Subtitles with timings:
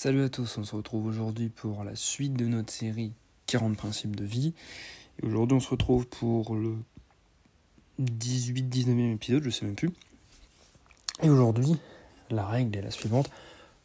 [0.00, 3.12] Salut à tous, on se retrouve aujourd'hui pour la suite de notre série
[3.46, 4.54] 40 principes de vie.
[5.20, 6.76] Et aujourd'hui on se retrouve pour le
[8.00, 9.90] 18-19e épisode, je sais même plus.
[11.24, 11.78] Et aujourd'hui,
[12.30, 13.28] la règle est la suivante.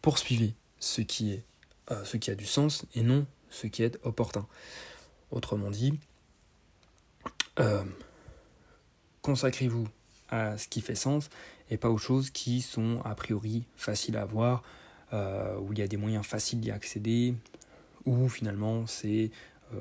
[0.00, 1.40] Poursuivez ce qui,
[1.90, 4.46] euh, a du sens et non ce qui est opportun.
[5.32, 5.98] Autrement dit,
[7.58, 7.82] euh,
[9.22, 9.88] consacrez-vous
[10.28, 11.30] à ce qui fait sens
[11.68, 14.62] et pas aux choses qui sont a priori faciles à voir,
[15.12, 17.34] euh, où il y a des moyens faciles d'y accéder,
[18.06, 19.30] où finalement c'est
[19.72, 19.78] euh,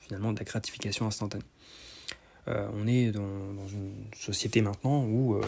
[0.00, 1.44] finalement de la gratification instantanée.
[2.48, 5.40] Euh, on est dans, une société maintenant où,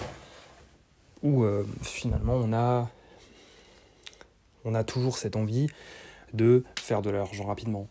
[1.22, 1.44] où
[1.82, 2.88] finalement on a,
[4.64, 5.66] on a toujours cette envie
[6.32, 7.88] de faire de l'argent rapidement,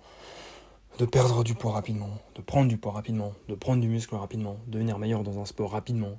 [0.99, 4.57] de perdre du poids rapidement, de prendre du poids rapidement, de prendre du muscle rapidement,
[4.67, 6.17] devenir meilleur dans un sport rapidement,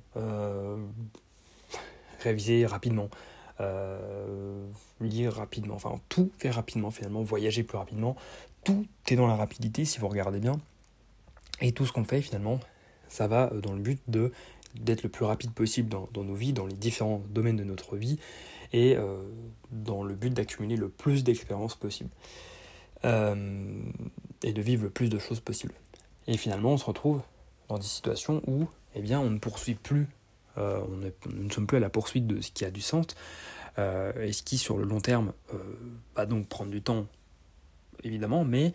[2.19, 3.09] réviser rapidement,
[3.61, 4.67] euh,
[4.99, 8.15] lire rapidement, enfin tout fait rapidement finalement, voyager plus rapidement,
[8.63, 10.59] tout est dans la rapidité si vous regardez bien.
[11.61, 12.59] Et tout ce qu'on fait finalement,
[13.07, 14.31] ça va euh, dans le but de
[14.75, 18.17] d'être le plus rapide possible dans, nos vies, dans les différents domaines de notre vie,
[18.71, 18.95] et
[19.69, 22.09] dans le but d'accumuler le plus d'expériences possible.
[23.03, 23.81] Euh,
[24.43, 25.73] et de vivre le plus de choses possible.
[26.27, 27.21] Et finalement, on se retrouve
[27.67, 30.07] dans des situations où eh bien, on ne poursuit plus,
[30.57, 33.07] euh, on, nous ne sommes plus à la poursuite de ce qui a du sens,
[33.77, 35.33] euh, et ce qui, sur le long terme,
[36.15, 37.07] va donc prendre du temps,
[38.03, 38.73] évidemment, mais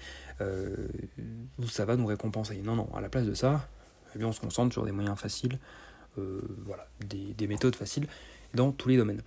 [1.69, 2.56] ça va nous récompenser.
[2.62, 3.69] Non, non, à la place de ça,
[4.14, 5.58] eh bien, on se concentre sur des moyens faciles,
[6.16, 8.06] voilà, des, des, méthodes faciles
[8.54, 9.22] dans tous les domaines.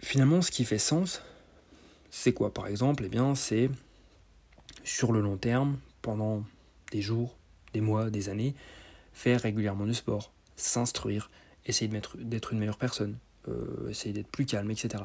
[0.00, 1.22] finalement, ce qui fait sens,
[2.10, 3.04] c'est quoi par exemple?
[3.06, 3.70] Eh bien, c'est
[4.84, 6.44] sur le long terme, pendant
[6.90, 7.36] des jours,
[7.72, 8.54] des mois, des années,
[9.12, 11.30] faire régulièrement du sport, s'instruire,
[11.66, 13.18] essayer d'être une meilleure personne,
[13.48, 15.04] euh, essayer d'être plus calme, etc.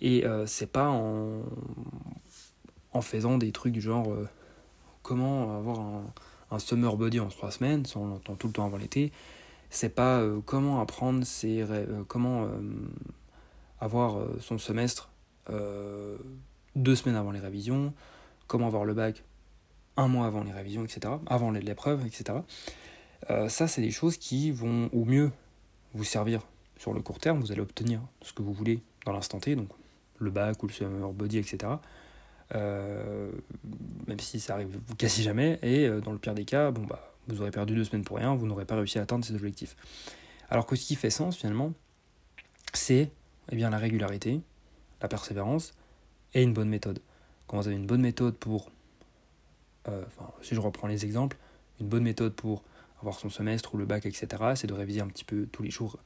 [0.00, 1.42] Et euh, c'est pas en,
[3.02, 4.26] faisant des trucs du genre euh,
[5.02, 5.80] comment avoir
[6.50, 9.12] un, summer body en trois semaines, ça on l'entend tout le temps avant l'été,
[9.68, 11.66] c'est pas comment apprendre ses
[12.08, 12.48] comment
[13.80, 15.10] avoir son semestre
[15.50, 16.16] euh,
[16.74, 17.94] deux semaines avant les révisions,
[18.46, 19.22] comment avoir le bac
[19.96, 22.40] un mois avant les révisions, etc., avant l'épreuve, etc.
[23.30, 25.30] Euh, ça, c'est des choses qui vont au mieux
[25.94, 26.42] vous servir
[26.78, 27.40] sur le court terme.
[27.40, 29.68] Vous allez obtenir ce que vous voulez dans l'instant T, donc
[30.18, 31.74] le bac ou le summer body, etc.
[32.54, 33.30] Euh,
[34.06, 37.40] même si ça arrive quasi jamais, et dans le pire des cas, bon bah, vous
[37.40, 39.76] aurez perdu deux semaines pour rien, vous n'aurez pas réussi à atteindre ces objectifs.
[40.48, 41.72] Alors que ce qui fait sens finalement,
[42.72, 43.10] c'est
[43.50, 44.40] eh bien, la régularité,
[45.00, 45.72] la persévérance
[46.34, 47.00] et une bonne méthode.
[47.46, 48.70] Quand vous avez une bonne méthode pour,
[49.88, 50.04] euh,
[50.42, 51.36] si je reprends les exemples,
[51.80, 52.62] une bonne méthode pour
[53.00, 55.70] avoir son semestre ou le bac, etc., c'est de réviser un petit peu tous les
[55.70, 55.98] jours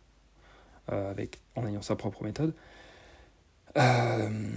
[0.93, 2.55] euh, avec, en ayant sa propre méthode.
[3.77, 4.51] Euh,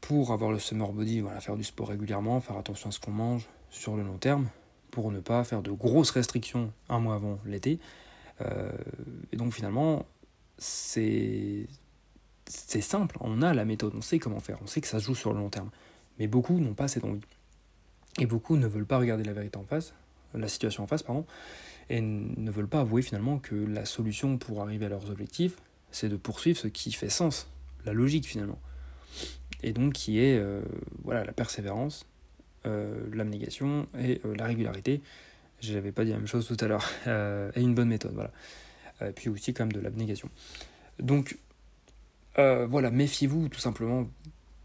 [0.00, 3.10] pour avoir le summer body, voilà, faire du sport régulièrement, faire attention à ce qu'on
[3.10, 4.48] mange sur le long terme,
[4.90, 7.80] pour ne pas faire de grosses restrictions un mois avant l'été.
[9.32, 10.04] et donc finalement,
[10.58, 11.66] c'est
[12.46, 15.14] simple, on a la méthode, on sait comment faire, on sait que ça se joue
[15.14, 15.70] sur le long terme.
[16.18, 17.20] Mais beaucoup n'ont pas cette envie.
[18.18, 19.94] Et beaucoup ne veulent pas regarder la vérité en face,
[20.34, 21.24] la situation en face, pardon,
[21.90, 25.56] et ne veulent pas avouer finalement que la solution pour arriver à leurs objectifs,
[25.90, 27.48] c'est de poursuivre ce qui fait sens,
[27.84, 28.58] la logique finalement.
[29.62, 30.62] Et donc qui est euh,
[31.04, 32.06] voilà, la persévérance,
[32.66, 35.00] euh, l'abnégation et euh, la régularité.
[35.60, 36.88] Je n'avais pas dit la même chose tout à l'heure.
[37.56, 38.30] et une bonne méthode, voilà.
[39.00, 40.28] Et puis aussi quand même de l'abnégation.
[40.98, 41.38] Donc
[42.36, 44.08] voilà, méfiez-vous tout simplement.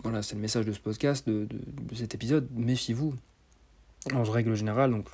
[0.04, 1.48] Voilà, c'est le message de ce podcast, de,
[1.94, 2.48] cet épisode.
[2.52, 3.16] Méfiez-vous.
[4.14, 5.08] En règle générale, donc,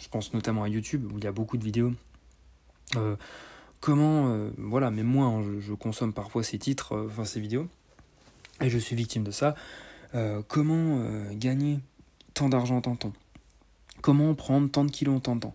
[0.00, 1.92] je pense notamment à YouTube où il y a beaucoup de vidéos.
[2.96, 3.16] Euh,
[3.80, 7.68] comment, euh, voilà, mais moi, hein, je, consomme parfois ces titres, enfin ces vidéos,
[8.60, 9.54] et je suis victime de ça.
[10.48, 11.80] comment gagner
[12.34, 13.12] tant d'argent en tant temps
[14.00, 15.54] Comment prendre tant de kilos en tant temps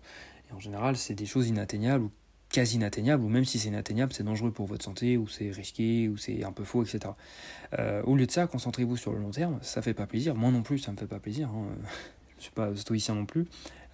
[0.50, 2.08] Et en général, c'est des choses inatteignables
[2.54, 6.08] quasi inatteignable, ou même si c'est inatteignable, c'est dangereux pour votre santé, ou c'est risqué,
[6.08, 7.12] ou c'est un peu faux, etc.
[7.80, 10.52] Euh, au lieu de ça, concentrez-vous sur le long terme, ça fait pas plaisir, moi
[10.52, 11.66] non plus, ça me fait pas plaisir, hein.
[12.38, 13.46] je suis pas stoïcien non plus,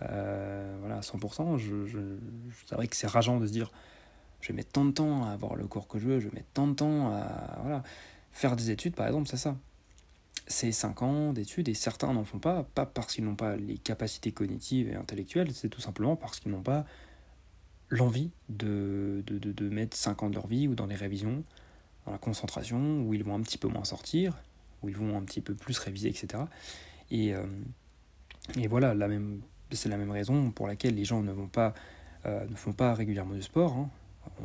[0.02, 1.99] euh, voilà, 100%, je, je,
[2.67, 3.70] c'est vrai que c'est rageant de se dire,
[4.41, 6.35] je vais mettre tant de temps à avoir le corps que je veux, je vais
[6.35, 7.82] mettre tant de temps à voilà,
[8.32, 9.56] faire des études, par exemple, c'est ça.
[10.47, 13.79] C'est 5 ans d'études et certains n'en font pas, pas parce qu'ils n'ont pas les
[13.79, 16.87] capacités cognitives et intellectuelles, c'est tout simplement parce qu'ils n'ont pas
[17.88, 21.44] l'envie de, de, de, mettre 5 ans de leur vie ou dans les révisions,
[22.06, 24.38] dans la concentration, où ils vont un petit peu moins sortir,
[24.82, 26.44] où ils vont un petit peu plus réviser, etc.
[27.11, 27.44] Et, euh,
[28.56, 32.55] et voilà, la même, c'est la même raison pour laquelle les gens ne, euh, ne
[32.55, 33.72] font pas régulièrement du sport.
[33.75, 33.90] Hein.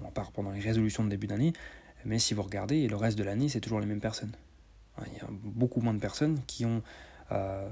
[0.04, 1.54] On parle pendant les résolutions de début d'année.
[2.06, 4.32] Mais si vous regardez, le reste de l'année, c'est toujours les mêmes personnes.
[5.08, 6.82] Il y a beaucoup moins de personnes qui ont...
[7.32, 7.68] Euh,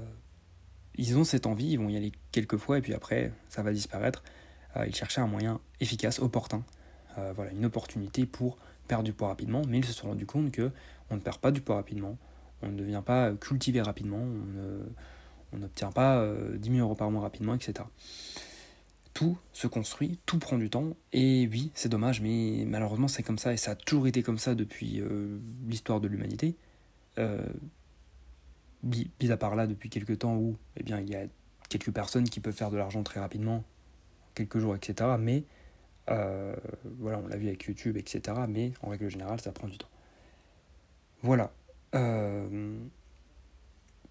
[0.96, 3.72] ils ont cette envie, ils vont y aller quelques fois, et puis après, ça va
[3.72, 4.22] disparaître.
[4.76, 6.62] Euh, ils cherchaient un moyen efficace, opportun.
[7.36, 8.58] Voilà, une opportunité pour
[8.88, 10.72] perdre du poids rapidement, mais ils se sont rendus compte que
[11.10, 12.18] on ne perd pas du poids rapidement,
[12.60, 14.82] on ne devient pas cultivé rapidement, on
[15.58, 17.84] n'obtient pas 10 000 euros par mois rapidement, etc
[19.14, 23.38] tout se construit, tout prend du temps, et oui, c'est dommage, mais malheureusement c'est comme
[23.38, 26.56] ça, et ça a toujours été comme ça depuis euh, l'histoire de l'humanité.
[27.18, 27.46] Euh,
[28.82, 31.26] mis à part là, depuis quelques temps où eh bien, il y a
[31.68, 33.64] quelques personnes qui peuvent faire de l'argent très rapidement,
[34.34, 35.10] quelques jours, etc.
[35.18, 35.44] Mais
[36.10, 36.54] euh,
[36.98, 38.36] voilà, on l'a vu avec YouTube, etc.
[38.48, 39.88] Mais en règle générale, ça prend du temps.
[41.22, 41.52] Voilà.
[41.94, 42.78] Euh,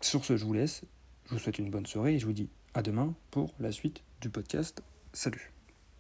[0.01, 0.83] sur ce, je vous laisse.
[1.27, 4.03] Je vous souhaite une bonne soirée et je vous dis à demain pour la suite
[4.21, 4.83] du podcast.
[5.13, 5.52] Salut